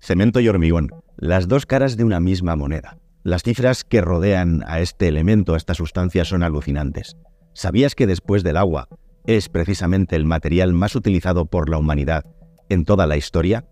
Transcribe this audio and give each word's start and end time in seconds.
Cemento 0.00 0.40
y 0.40 0.48
hormigón, 0.48 0.88
las 1.18 1.46
dos 1.46 1.66
caras 1.66 1.98
de 1.98 2.04
una 2.04 2.20
misma 2.20 2.56
moneda. 2.56 2.96
Las 3.22 3.42
cifras 3.42 3.84
que 3.84 4.00
rodean 4.00 4.64
a 4.66 4.80
este 4.80 5.08
elemento, 5.08 5.52
a 5.52 5.58
esta 5.58 5.74
sustancia, 5.74 6.24
son 6.24 6.42
alucinantes. 6.42 7.18
¿Sabías 7.52 7.94
que 7.94 8.06
después 8.06 8.42
del 8.42 8.56
agua 8.56 8.88
es 9.26 9.50
precisamente 9.50 10.16
el 10.16 10.24
material 10.24 10.72
más 10.72 10.96
utilizado 10.96 11.44
por 11.44 11.68
la 11.68 11.76
humanidad 11.76 12.24
en 12.70 12.86
toda 12.86 13.06
la 13.06 13.18
historia? 13.18 13.68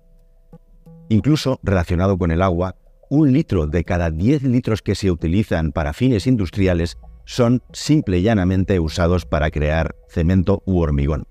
Incluso 1.08 1.60
relacionado 1.62 2.18
con 2.18 2.30
el 2.30 2.42
agua, 2.42 2.76
un 3.08 3.32
litro 3.32 3.66
de 3.66 3.84
cada 3.84 4.10
10 4.10 4.42
litros 4.42 4.82
que 4.82 4.94
se 4.94 5.10
utilizan 5.10 5.72
para 5.72 5.94
fines 5.94 6.26
industriales 6.26 6.98
son 7.24 7.62
simple 7.72 8.18
y 8.18 8.22
llanamente 8.22 8.78
usados 8.80 9.24
para 9.24 9.50
crear 9.50 9.96
cemento 10.10 10.62
u 10.66 10.80
hormigón. 10.80 11.26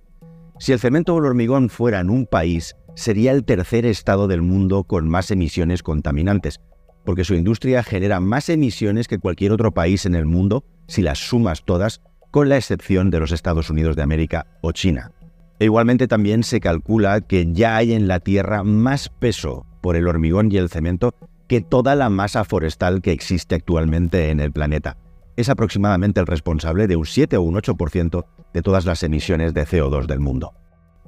Si 0.59 0.71
el 0.71 0.79
cemento 0.79 1.13
o 1.13 1.19
el 1.19 1.25
hormigón 1.25 1.69
fueran 1.69 2.09
un 2.09 2.25
país, 2.25 2.75
sería 2.95 3.31
el 3.31 3.45
tercer 3.45 3.85
estado 3.85 4.27
del 4.27 4.41
mundo 4.41 4.83
con 4.83 5.07
más 5.07 5.29
emisiones 5.29 5.83
contaminantes, 5.83 6.59
porque 7.05 7.23
su 7.23 7.35
industria 7.35 7.83
genera 7.83 8.19
más 8.19 8.49
emisiones 8.49 9.07
que 9.07 9.19
cualquier 9.19 9.51
otro 9.51 9.71
país 9.71 10.05
en 10.05 10.15
el 10.15 10.25
mundo 10.25 10.63
si 10.87 11.03
las 11.03 11.19
sumas 11.19 11.63
todas, 11.63 12.01
con 12.31 12.49
la 12.49 12.57
excepción 12.57 13.09
de 13.11 13.19
los 13.19 13.31
Estados 13.31 13.69
Unidos 13.69 13.95
de 13.95 14.01
América 14.01 14.47
o 14.61 14.71
China. 14.71 15.11
E 15.59 15.65
igualmente 15.65 16.07
también 16.07 16.43
se 16.43 16.59
calcula 16.59 17.21
que 17.21 17.51
ya 17.51 17.77
hay 17.77 17.93
en 17.93 18.07
la 18.07 18.19
Tierra 18.19 18.63
más 18.63 19.09
peso 19.09 19.65
por 19.81 19.95
el 19.95 20.07
hormigón 20.07 20.51
y 20.51 20.57
el 20.57 20.69
cemento 20.69 21.13
que 21.47 21.61
toda 21.61 21.95
la 21.95 22.09
masa 22.09 22.43
forestal 22.43 23.01
que 23.01 23.11
existe 23.11 23.55
actualmente 23.55 24.29
en 24.29 24.39
el 24.39 24.51
planeta. 24.51 24.97
Es 25.37 25.49
aproximadamente 25.49 26.19
el 26.19 26.25
responsable 26.25 26.87
de 26.87 26.95
un 26.95 27.05
7 27.05 27.37
o 27.37 27.43
un 27.43 27.53
8% 27.53 28.25
de 28.55 28.61
todas 28.63 28.85
las 28.85 29.03
emisiones 29.03 29.53
de 29.53 29.67
CO2 29.67 30.07
del 30.07 30.19
mundo. 30.19 30.55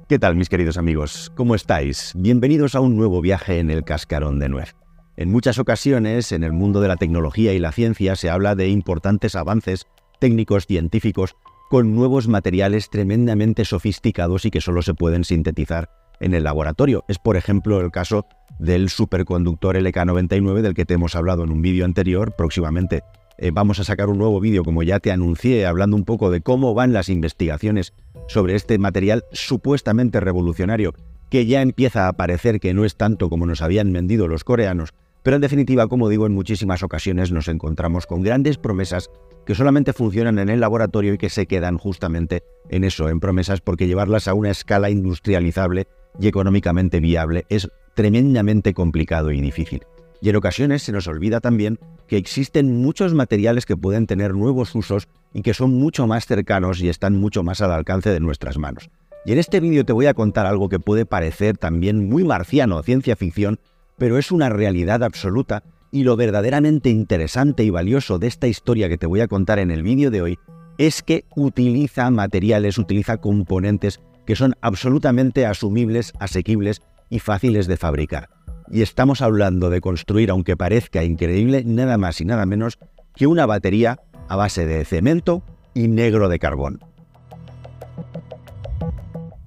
¿Qué 0.08 0.20
tal 0.20 0.36
mis 0.36 0.48
queridos 0.48 0.78
amigos? 0.78 1.32
¿Cómo 1.34 1.56
estáis? 1.56 2.12
Bienvenidos 2.14 2.76
a 2.76 2.80
un 2.80 2.96
nuevo 2.96 3.20
viaje 3.22 3.58
en 3.58 3.70
el 3.70 3.82
cascarón 3.82 4.38
de 4.38 4.48
nuez. 4.48 4.76
En 5.16 5.32
muchas 5.32 5.58
ocasiones, 5.58 6.30
en 6.30 6.44
el 6.44 6.52
mundo 6.52 6.80
de 6.80 6.86
la 6.86 6.94
tecnología 6.94 7.54
y 7.54 7.58
la 7.58 7.72
ciencia 7.72 8.14
se 8.14 8.30
habla 8.30 8.54
de 8.54 8.68
importantes 8.68 9.34
avances 9.34 9.88
técnicos 10.20 10.64
científicos 10.68 11.34
con 11.68 11.96
nuevos 11.96 12.28
materiales 12.28 12.88
tremendamente 12.88 13.64
sofisticados 13.64 14.44
y 14.44 14.52
que 14.52 14.60
solo 14.60 14.82
se 14.82 14.94
pueden 14.94 15.24
sintetizar 15.24 15.90
en 16.20 16.34
el 16.34 16.44
laboratorio. 16.44 17.04
Es 17.08 17.18
por 17.18 17.36
ejemplo 17.36 17.80
el 17.80 17.90
caso 17.90 18.26
del 18.60 18.90
superconductor 18.90 19.76
LK99 19.76 20.60
del 20.60 20.74
que 20.74 20.84
te 20.84 20.94
hemos 20.94 21.16
hablado 21.16 21.42
en 21.42 21.50
un 21.50 21.62
vídeo 21.62 21.84
anterior. 21.84 22.36
Próximamente 22.36 23.02
eh, 23.40 23.50
vamos 23.52 23.80
a 23.80 23.84
sacar 23.84 24.10
un 24.10 24.18
nuevo 24.18 24.38
vídeo, 24.38 24.64
como 24.64 24.82
ya 24.82 25.00
te 25.00 25.10
anuncié, 25.10 25.64
hablando 25.64 25.96
un 25.96 26.04
poco 26.04 26.30
de 26.30 26.42
cómo 26.42 26.74
van 26.74 26.92
las 26.92 27.08
investigaciones 27.08 27.94
sobre 28.28 28.54
este 28.54 28.78
material 28.78 29.24
supuestamente 29.32 30.20
revolucionario, 30.20 30.94
que 31.30 31.46
ya 31.46 31.62
empieza 31.62 32.06
a 32.06 32.12
parecer 32.12 32.60
que 32.60 32.74
no 32.74 32.84
es 32.84 32.96
tanto 32.96 33.30
como 33.30 33.46
nos 33.46 33.62
habían 33.62 33.92
vendido 33.92 34.28
los 34.28 34.44
coreanos, 34.44 34.92
pero 35.22 35.36
en 35.36 35.42
definitiva, 35.42 35.88
como 35.88 36.08
digo, 36.08 36.26
en 36.26 36.34
muchísimas 36.34 36.82
ocasiones 36.82 37.32
nos 37.32 37.48
encontramos 37.48 38.06
con 38.06 38.22
grandes 38.22 38.58
promesas 38.58 39.10
que 39.46 39.54
solamente 39.54 39.92
funcionan 39.94 40.38
en 40.38 40.50
el 40.50 40.60
laboratorio 40.60 41.14
y 41.14 41.18
que 41.18 41.30
se 41.30 41.46
quedan 41.46 41.78
justamente 41.78 42.42
en 42.68 42.84
eso, 42.84 43.08
en 43.08 43.20
promesas, 43.20 43.60
porque 43.60 43.86
llevarlas 43.86 44.28
a 44.28 44.34
una 44.34 44.50
escala 44.50 44.90
industrializable 44.90 45.88
y 46.18 46.28
económicamente 46.28 47.00
viable 47.00 47.46
es 47.48 47.70
tremendamente 47.94 48.74
complicado 48.74 49.32
y 49.32 49.40
difícil. 49.40 49.82
Y 50.22 50.28
en 50.28 50.36
ocasiones 50.36 50.82
se 50.82 50.92
nos 50.92 51.06
olvida 51.06 51.40
también 51.40 51.78
que 52.10 52.16
existen 52.16 52.82
muchos 52.82 53.14
materiales 53.14 53.66
que 53.66 53.76
pueden 53.76 54.08
tener 54.08 54.34
nuevos 54.34 54.74
usos 54.74 55.06
y 55.32 55.42
que 55.42 55.54
son 55.54 55.74
mucho 55.74 56.08
más 56.08 56.26
cercanos 56.26 56.82
y 56.82 56.88
están 56.88 57.16
mucho 57.16 57.44
más 57.44 57.60
al 57.60 57.70
alcance 57.70 58.10
de 58.10 58.18
nuestras 58.18 58.58
manos. 58.58 58.90
Y 59.24 59.30
en 59.30 59.38
este 59.38 59.60
vídeo 59.60 59.84
te 59.84 59.92
voy 59.92 60.06
a 60.06 60.14
contar 60.14 60.44
algo 60.44 60.68
que 60.68 60.80
puede 60.80 61.06
parecer 61.06 61.56
también 61.56 62.08
muy 62.08 62.24
marciano, 62.24 62.82
ciencia 62.82 63.14
ficción, 63.14 63.60
pero 63.96 64.18
es 64.18 64.32
una 64.32 64.48
realidad 64.48 65.04
absoluta 65.04 65.62
y 65.92 66.02
lo 66.02 66.16
verdaderamente 66.16 66.90
interesante 66.90 67.62
y 67.62 67.70
valioso 67.70 68.18
de 68.18 68.26
esta 68.26 68.48
historia 68.48 68.88
que 68.88 68.98
te 68.98 69.06
voy 69.06 69.20
a 69.20 69.28
contar 69.28 69.60
en 69.60 69.70
el 69.70 69.84
vídeo 69.84 70.10
de 70.10 70.22
hoy 70.22 70.38
es 70.78 71.04
que 71.04 71.26
utiliza 71.36 72.10
materiales, 72.10 72.76
utiliza 72.76 73.18
componentes 73.18 74.00
que 74.26 74.34
son 74.34 74.56
absolutamente 74.62 75.46
asumibles, 75.46 76.12
asequibles 76.18 76.82
y 77.08 77.20
fáciles 77.20 77.68
de 77.68 77.76
fabricar. 77.76 78.30
Y 78.72 78.82
estamos 78.82 79.20
hablando 79.20 79.68
de 79.68 79.80
construir, 79.80 80.30
aunque 80.30 80.56
parezca 80.56 81.02
increíble, 81.02 81.64
nada 81.64 81.98
más 81.98 82.20
y 82.20 82.24
nada 82.24 82.46
menos 82.46 82.78
que 83.16 83.26
una 83.26 83.44
batería 83.44 83.98
a 84.28 84.36
base 84.36 84.64
de 84.64 84.84
cemento 84.84 85.42
y 85.74 85.88
negro 85.88 86.28
de 86.28 86.38
carbón. 86.38 86.80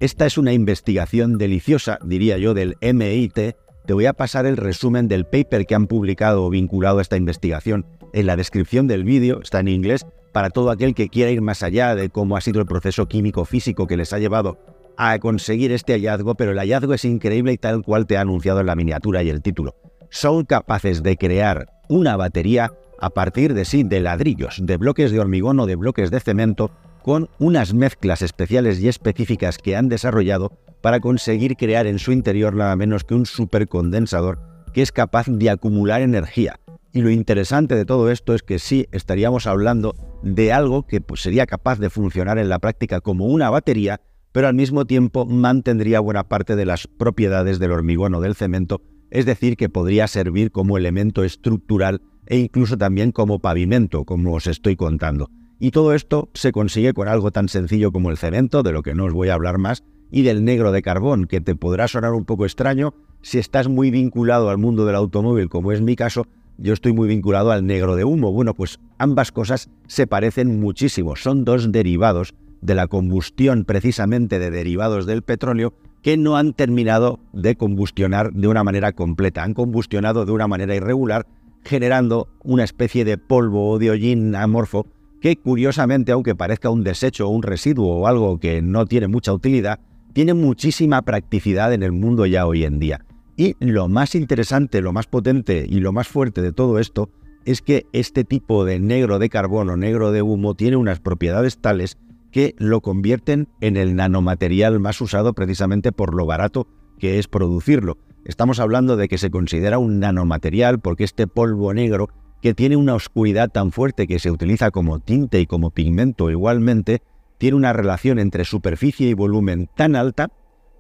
Esta 0.01 0.25
es 0.25 0.37
una 0.37 0.51
investigación 0.51 1.37
deliciosa, 1.37 1.99
diría 2.03 2.37
yo, 2.37 2.53
del 2.53 2.75
MIT. 2.81 3.55
Te 3.85 3.93
voy 3.93 4.05
a 4.05 4.13
pasar 4.13 4.45
el 4.45 4.57
resumen 4.57 5.07
del 5.07 5.25
paper 5.25 5.65
que 5.65 5.75
han 5.75 5.87
publicado 5.87 6.49
vinculado 6.49 6.99
a 6.99 7.01
esta 7.01 7.15
investigación 7.15 7.85
en 8.11 8.25
la 8.25 8.35
descripción 8.35 8.87
del 8.87 9.05
vídeo, 9.05 9.41
está 9.41 9.61
en 9.61 9.69
inglés, 9.69 10.05
para 10.33 10.49
todo 10.49 10.71
aquel 10.71 10.93
que 10.93 11.07
quiera 11.07 11.31
ir 11.31 11.41
más 11.41 11.63
allá 11.63 11.95
de 11.95 12.09
cómo 12.09 12.35
ha 12.35 12.41
sido 12.41 12.59
el 12.59 12.67
proceso 12.67 13.07
químico-físico 13.07 13.87
que 13.87 13.97
les 13.97 14.11
ha 14.11 14.19
llevado 14.19 14.57
a 14.97 15.17
conseguir 15.19 15.71
este 15.71 15.93
hallazgo, 15.93 16.35
pero 16.35 16.51
el 16.51 16.59
hallazgo 16.59 16.93
es 16.93 17.05
increíble 17.05 17.53
y 17.53 17.57
tal 17.57 17.83
cual 17.83 18.05
te 18.05 18.17
ha 18.17 18.21
anunciado 18.21 18.59
en 18.59 18.67
la 18.67 18.75
miniatura 18.75 19.23
y 19.23 19.29
el 19.29 19.41
título. 19.41 19.75
Son 20.09 20.45
capaces 20.45 21.03
de 21.03 21.17
crear 21.17 21.67
una 21.89 22.15
batería 22.15 22.71
a 22.99 23.09
partir 23.09 23.53
de 23.53 23.65
sí, 23.65 23.83
de 23.83 23.99
ladrillos, 23.99 24.59
de 24.61 24.77
bloques 24.77 25.11
de 25.11 25.19
hormigón 25.19 25.59
o 25.59 25.65
de 25.65 25.75
bloques 25.75 26.11
de 26.11 26.19
cemento, 26.19 26.71
con 27.01 27.29
unas 27.37 27.73
mezclas 27.73 28.21
especiales 28.21 28.79
y 28.79 28.87
específicas 28.87 29.57
que 29.57 29.75
han 29.75 29.89
desarrollado 29.89 30.53
para 30.81 30.99
conseguir 30.99 31.57
crear 31.57 31.85
en 31.85 31.99
su 31.99 32.11
interior 32.11 32.55
nada 32.55 32.75
menos 32.75 33.03
que 33.03 33.13
un 33.13 33.25
supercondensador 33.25 34.39
que 34.73 34.81
es 34.81 34.91
capaz 34.91 35.27
de 35.27 35.49
acumular 35.49 36.01
energía. 36.01 36.59
Y 36.91 37.01
lo 37.01 37.09
interesante 37.09 37.75
de 37.75 37.85
todo 37.85 38.11
esto 38.11 38.33
es 38.33 38.43
que 38.43 38.59
sí 38.59 38.87
estaríamos 38.91 39.47
hablando 39.47 39.95
de 40.21 40.53
algo 40.53 40.85
que 40.85 41.01
pues, 41.01 41.21
sería 41.21 41.45
capaz 41.45 41.79
de 41.79 41.89
funcionar 41.89 42.37
en 42.37 42.49
la 42.49 42.59
práctica 42.59 43.01
como 43.01 43.25
una 43.25 43.49
batería, 43.49 44.01
pero 44.33 44.47
al 44.47 44.55
mismo 44.55 44.83
tiempo 44.83 45.25
mantendría 45.25 46.01
buena 46.01 46.27
parte 46.27 46.57
de 46.57 46.65
las 46.65 46.87
propiedades 46.87 47.59
del 47.59 47.71
hormigón 47.71 48.15
o 48.15 48.19
del 48.19 48.35
cemento, 48.35 48.81
es 49.11 49.25
decir, 49.25 49.55
que 49.55 49.69
podría 49.69 50.07
servir 50.07 50.51
como 50.51 50.77
elemento 50.77 51.23
estructural 51.23 52.01
e 52.25 52.37
incluso 52.37 52.77
también 52.77 53.11
como 53.11 53.39
pavimento, 53.39 54.03
como 54.03 54.33
os 54.33 54.47
estoy 54.47 54.75
contando. 54.75 55.29
Y 55.59 55.71
todo 55.71 55.93
esto 55.93 56.29
se 56.33 56.51
consigue 56.51 56.93
con 56.93 57.07
algo 57.07 57.31
tan 57.31 57.47
sencillo 57.47 57.91
como 57.91 58.09
el 58.09 58.17
cemento, 58.17 58.63
de 58.63 58.71
lo 58.71 58.81
que 58.81 58.95
no 58.95 59.05
os 59.05 59.13
voy 59.13 59.29
a 59.29 59.35
hablar 59.35 59.59
más, 59.59 59.83
y 60.11 60.23
del 60.23 60.43
negro 60.43 60.71
de 60.71 60.81
carbón, 60.81 61.25
que 61.25 61.41
te 61.41 61.55
podrá 61.55 61.87
sonar 61.87 62.13
un 62.13 62.25
poco 62.25 62.45
extraño 62.45 62.93
si 63.21 63.37
estás 63.37 63.67
muy 63.67 63.91
vinculado 63.91 64.49
al 64.49 64.57
mundo 64.57 64.85
del 64.85 64.95
automóvil, 64.95 65.47
como 65.47 65.71
es 65.71 65.81
mi 65.81 65.95
caso, 65.95 66.25
yo 66.57 66.73
estoy 66.73 66.93
muy 66.93 67.07
vinculado 67.07 67.51
al 67.51 67.65
negro 67.65 67.95
de 67.95 68.03
humo. 68.03 68.31
Bueno, 68.31 68.53
pues 68.53 68.79
ambas 68.97 69.31
cosas 69.31 69.69
se 69.87 70.07
parecen 70.07 70.59
muchísimo, 70.59 71.15
son 71.15 71.45
dos 71.45 71.71
derivados 71.71 72.33
de 72.63 72.75
la 72.75 72.87
combustión 72.87 73.65
precisamente 73.65 74.39
de 74.39 74.51
derivados 74.51 75.05
del 75.05 75.21
petróleo 75.21 75.73
que 76.01 76.17
no 76.17 76.35
han 76.37 76.53
terminado 76.53 77.19
de 77.31 77.55
combustionar 77.55 78.33
de 78.33 78.47
una 78.47 78.63
manera 78.63 78.91
completa, 78.91 79.43
han 79.43 79.53
combustionado 79.53 80.25
de 80.25 80.31
una 80.31 80.47
manera 80.47 80.75
irregular, 80.75 81.25
generando 81.63 82.27
una 82.43 82.63
especie 82.63 83.05
de 83.05 83.17
polvo 83.17 83.69
o 83.69 83.79
de 83.79 83.91
hollín 83.91 84.35
amorfo 84.35 84.85
que 85.21 85.37
curiosamente, 85.37 86.11
aunque 86.11 86.35
parezca 86.35 86.69
un 86.69 86.83
desecho 86.83 87.27
o 87.27 87.31
un 87.31 87.43
residuo 87.43 87.95
o 87.95 88.07
algo 88.07 88.39
que 88.39 88.61
no 88.61 88.85
tiene 88.85 89.07
mucha 89.07 89.31
utilidad, 89.31 89.79
tiene 90.11 90.33
muchísima 90.33 91.01
practicidad 91.01 91.73
en 91.73 91.83
el 91.83 91.93
mundo 91.93 92.25
ya 92.25 92.45
hoy 92.45 92.65
en 92.65 92.79
día. 92.79 93.05
Y 93.37 93.55
lo 93.59 93.87
más 93.87 94.15
interesante, 94.15 94.81
lo 94.81 94.91
más 94.91 95.07
potente 95.07 95.65
y 95.67 95.79
lo 95.79 95.93
más 95.93 96.07
fuerte 96.07 96.41
de 96.41 96.51
todo 96.51 96.77
esto 96.77 97.09
es 97.45 97.61
que 97.61 97.87
este 97.93 98.23
tipo 98.23 98.65
de 98.65 98.79
negro 98.79 99.17
de 99.17 99.29
carbono, 99.29 99.77
negro 99.77 100.11
de 100.11 100.21
humo, 100.21 100.55
tiene 100.55 100.75
unas 100.75 100.99
propiedades 100.99 101.57
tales 101.57 101.97
que 102.33 102.55
lo 102.57 102.81
convierten 102.81 103.47
en 103.61 103.77
el 103.77 103.95
nanomaterial 103.95 104.79
más 104.79 104.99
usado 104.99 105.33
precisamente 105.33 105.91
por 105.93 106.15
lo 106.15 106.25
barato 106.25 106.67
que 106.99 107.19
es 107.19 107.27
producirlo. 107.27 107.97
Estamos 108.25 108.59
hablando 108.59 108.97
de 108.97 109.07
que 109.07 109.17
se 109.17 109.29
considera 109.29 109.77
un 109.77 109.99
nanomaterial 109.99 110.79
porque 110.79 111.03
este 111.03 111.27
polvo 111.27 111.73
negro, 111.73 112.09
que 112.41 112.53
tiene 112.53 112.75
una 112.75 112.95
oscuridad 112.95 113.49
tan 113.49 113.71
fuerte 113.71 114.07
que 114.07 114.19
se 114.19 114.31
utiliza 114.31 114.71
como 114.71 114.99
tinte 114.99 115.39
y 115.39 115.45
como 115.45 115.69
pigmento 115.69 116.31
igualmente, 116.31 117.01
tiene 117.37 117.55
una 117.55 117.71
relación 117.71 118.19
entre 118.19 118.45
superficie 118.45 119.09
y 119.09 119.13
volumen 119.13 119.69
tan 119.75 119.95
alta 119.95 120.31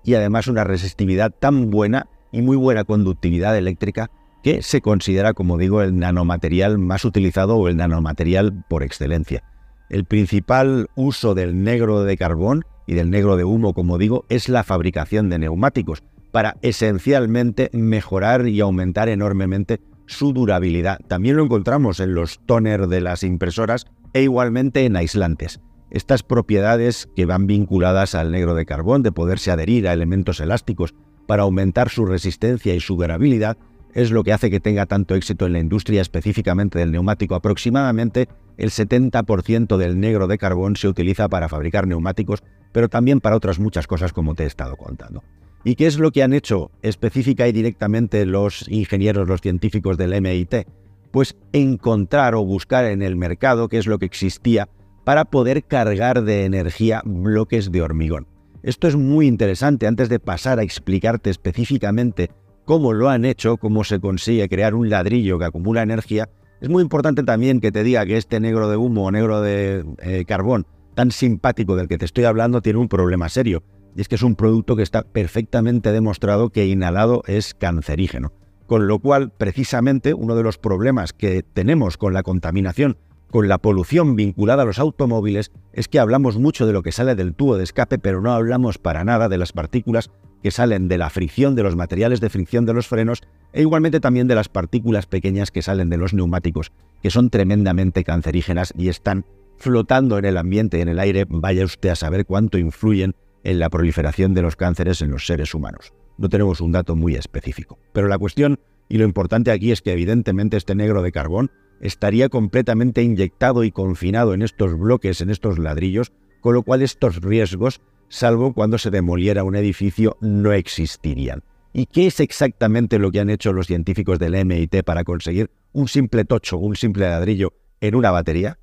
y 0.03 0.15
además 0.15 0.47
una 0.47 0.63
resistividad 0.63 1.31
tan 1.31 1.69
buena 1.69 2.07
y 2.31 2.41
muy 2.41 2.57
buena 2.57 2.83
conductividad 2.83 3.55
eléctrica 3.57 4.09
que 4.43 4.61
se 4.63 4.81
considera, 4.81 5.33
como 5.33 5.57
digo, 5.57 5.81
el 5.81 5.97
nanomaterial 5.97 6.79
más 6.79 7.05
utilizado 7.05 7.57
o 7.57 7.67
el 7.67 7.77
nanomaterial 7.77 8.65
por 8.67 8.83
excelencia. 8.83 9.43
El 9.89 10.05
principal 10.05 10.87
uso 10.95 11.35
del 11.35 11.63
negro 11.63 12.03
de 12.03 12.17
carbón 12.17 12.63
y 12.87 12.93
del 12.93 13.09
negro 13.09 13.37
de 13.37 13.43
humo, 13.43 13.73
como 13.73 13.97
digo, 13.97 14.25
es 14.29 14.49
la 14.49 14.63
fabricación 14.63 15.29
de 15.29 15.39
neumáticos, 15.39 16.03
para 16.31 16.57
esencialmente 16.63 17.69
mejorar 17.73 18.47
y 18.47 18.59
aumentar 18.59 19.07
enormemente 19.07 19.79
su 20.07 20.33
durabilidad. 20.33 20.99
También 21.07 21.37
lo 21.37 21.43
encontramos 21.43 21.99
en 21.99 22.15
los 22.15 22.39
tóner 22.45 22.87
de 22.87 23.01
las 23.01 23.23
impresoras 23.23 23.85
e 24.13 24.23
igualmente 24.23 24.85
en 24.85 24.95
aislantes. 24.95 25.59
Estas 25.91 26.23
propiedades 26.23 27.07
que 27.15 27.25
van 27.25 27.45
vinculadas 27.45 28.15
al 28.15 28.31
negro 28.31 28.55
de 28.55 28.65
carbón, 28.65 29.03
de 29.03 29.11
poderse 29.11 29.51
adherir 29.51 29.87
a 29.87 29.93
elementos 29.93 30.39
elásticos 30.39 30.95
para 31.27 31.43
aumentar 31.43 31.89
su 31.89 32.05
resistencia 32.05 32.73
y 32.73 32.79
su 32.79 32.95
durabilidad, 32.95 33.57
es 33.93 34.11
lo 34.11 34.23
que 34.23 34.33
hace 34.33 34.49
que 34.49 34.59
tenga 34.59 34.85
tanto 34.85 35.15
éxito 35.15 35.45
en 35.45 35.53
la 35.53 35.59
industria 35.59 36.01
específicamente 36.01 36.79
del 36.79 36.91
neumático. 36.91 37.35
Aproximadamente 37.35 38.27
el 38.57 38.69
70% 38.71 39.77
del 39.77 39.99
negro 39.99 40.27
de 40.27 40.37
carbón 40.37 40.75
se 40.75 40.87
utiliza 40.87 41.29
para 41.29 41.49
fabricar 41.49 41.87
neumáticos, 41.87 42.43
pero 42.71 42.89
también 42.89 43.19
para 43.19 43.35
otras 43.35 43.59
muchas 43.59 43.87
cosas 43.87 44.13
como 44.13 44.35
te 44.35 44.43
he 44.43 44.47
estado 44.47 44.75
contando. 44.75 45.23
¿Y 45.63 45.75
qué 45.75 45.87
es 45.87 45.97
lo 45.97 46.11
que 46.11 46.23
han 46.23 46.33
hecho 46.33 46.71
específica 46.81 47.47
y 47.47 47.53
directamente 47.53 48.25
los 48.25 48.67
ingenieros, 48.67 49.27
los 49.27 49.41
científicos 49.41 49.97
del 49.97 50.19
MIT? 50.21 50.67
Pues 51.11 51.37
encontrar 51.53 52.35
o 52.35 52.43
buscar 52.43 52.85
en 52.85 53.01
el 53.01 53.15
mercado 53.15 53.69
qué 53.69 53.77
es 53.77 53.87
lo 53.87 53.97
que 53.97 54.05
existía 54.05 54.67
para 55.05 55.25
poder 55.25 55.63
cargar 55.63 56.23
de 56.23 56.45
energía 56.45 57.01
bloques 57.05 57.71
de 57.71 57.81
hormigón. 57.81 58.27
Esto 58.63 58.87
es 58.87 58.95
muy 58.95 59.27
interesante. 59.27 59.87
Antes 59.87 60.09
de 60.09 60.19
pasar 60.19 60.59
a 60.59 60.63
explicarte 60.63 61.29
específicamente 61.29 62.29
cómo 62.65 62.93
lo 62.93 63.09
han 63.09 63.25
hecho, 63.25 63.57
cómo 63.57 63.83
se 63.83 63.99
consigue 63.99 64.49
crear 64.49 64.75
un 64.75 64.89
ladrillo 64.89 65.39
que 65.39 65.45
acumula 65.45 65.81
energía, 65.81 66.29
es 66.61 66.69
muy 66.69 66.81
importante 66.81 67.23
también 67.23 67.59
que 67.59 67.71
te 67.71 67.83
diga 67.83 68.05
que 68.05 68.17
este 68.17 68.39
negro 68.39 68.69
de 68.69 68.77
humo 68.77 69.05
o 69.05 69.11
negro 69.11 69.41
de 69.41 69.85
eh, 69.99 70.23
carbón 70.25 70.65
tan 70.93 71.11
simpático 71.11 71.75
del 71.75 71.87
que 71.87 71.97
te 71.97 72.05
estoy 72.05 72.23
hablando 72.23 72.61
tiene 72.61 72.79
un 72.79 72.87
problema 72.87 73.27
serio. 73.29 73.63
Y 73.95 74.01
es 74.01 74.07
que 74.07 74.15
es 74.15 74.23
un 74.23 74.35
producto 74.35 74.75
que 74.75 74.83
está 74.83 75.03
perfectamente 75.03 75.91
demostrado 75.91 76.49
que 76.49 76.67
inhalado 76.67 77.23
es 77.27 77.53
cancerígeno. 77.53 78.31
Con 78.65 78.87
lo 78.87 78.99
cual, 78.99 79.31
precisamente, 79.31 80.13
uno 80.13 80.35
de 80.35 80.43
los 80.43 80.57
problemas 80.57 81.13
que 81.13 81.43
tenemos 81.43 81.97
con 81.97 82.13
la 82.13 82.23
contaminación 82.23 82.97
con 83.33 83.47
la 83.47 83.57
polución 83.57 84.15
vinculada 84.15 84.61
a 84.61 84.65
los 84.67 84.77
automóviles 84.77 85.51
es 85.71 85.87
que 85.87 85.97
hablamos 85.97 86.37
mucho 86.37 86.67
de 86.67 86.73
lo 86.73 86.83
que 86.83 86.91
sale 86.91 87.15
del 87.15 87.33
tubo 87.33 87.57
de 87.57 87.63
escape, 87.63 87.97
pero 87.97 88.21
no 88.21 88.31
hablamos 88.31 88.77
para 88.77 89.03
nada 89.03 89.27
de 89.27 89.39
las 89.39 89.53
partículas 89.53 90.11
que 90.43 90.51
salen 90.51 90.87
de 90.87 90.99
la 90.99 91.09
fricción 91.09 91.55
de 91.55 91.63
los 91.63 91.75
materiales 91.75 92.21
de 92.21 92.29
fricción 92.29 92.65
de 92.65 92.73
los 92.73 92.87
frenos 92.87 93.23
e 93.53 93.61
igualmente 93.61 93.99
también 93.99 94.27
de 94.27 94.35
las 94.35 94.49
partículas 94.49 95.07
pequeñas 95.07 95.49
que 95.49 95.61
salen 95.61 95.89
de 95.89 95.97
los 95.97 96.13
neumáticos, 96.13 96.71
que 97.01 97.09
son 97.09 97.29
tremendamente 97.29 98.03
cancerígenas 98.03 98.73
y 98.77 98.89
están 98.89 99.25
flotando 99.57 100.17
en 100.17 100.25
el 100.25 100.37
ambiente, 100.37 100.81
en 100.81 100.89
el 100.89 100.99
aire, 100.99 101.25
vaya 101.27 101.63
usted 101.63 101.89
a 101.89 101.95
saber 101.95 102.25
cuánto 102.25 102.57
influyen 102.57 103.15
en 103.43 103.59
la 103.59 103.69
proliferación 103.69 104.33
de 104.33 104.41
los 104.41 104.55
cánceres 104.55 105.01
en 105.01 105.11
los 105.11 105.25
seres 105.25 105.53
humanos. 105.53 105.93
No 106.17 106.29
tenemos 106.29 106.61
un 106.61 106.73
dato 106.73 106.95
muy 106.95 107.15
específico. 107.15 107.79
Pero 107.93 108.07
la 108.07 108.17
cuestión 108.17 108.59
y 108.89 108.97
lo 108.97 109.05
importante 109.05 109.51
aquí 109.51 109.71
es 109.71 109.81
que 109.81 109.93
evidentemente 109.93 110.57
este 110.57 110.75
negro 110.75 111.01
de 111.01 111.11
carbón 111.11 111.51
estaría 111.81 112.29
completamente 112.29 113.01
inyectado 113.01 113.63
y 113.63 113.71
confinado 113.71 114.33
en 114.33 114.41
estos 114.41 114.77
bloques, 114.77 115.21
en 115.21 115.29
estos 115.29 115.57
ladrillos, 115.57 116.11
con 116.41 116.53
lo 116.53 116.63
cual 116.63 116.81
estos 116.81 117.21
riesgos, 117.21 117.81
salvo 118.13 118.53
cuando 118.53 118.77
se 118.77 118.91
demoliera 118.91 119.43
un 119.43 119.55
edificio, 119.55 120.17
no 120.21 120.53
existirían. 120.53 121.43
¿Y 121.73 121.87
qué 121.87 122.07
es 122.07 122.19
exactamente 122.19 122.99
lo 122.99 123.11
que 123.11 123.19
han 123.19 123.31
hecho 123.31 123.51
los 123.51 123.65
científicos 123.65 124.19
del 124.19 124.45
MIT 124.45 124.83
para 124.83 125.03
conseguir 125.03 125.49
un 125.71 125.87
simple 125.87 126.23
tocho, 126.23 126.59
un 126.59 126.75
simple 126.75 127.09
ladrillo 127.09 127.53
en 127.81 127.95
una 127.95 128.11
batería? 128.11 128.59